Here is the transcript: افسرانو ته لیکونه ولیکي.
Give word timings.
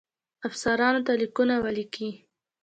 افسرانو 0.47 0.99
ته 1.05 1.11
لیکونه 1.21 1.55
ولیکي. 1.65 2.09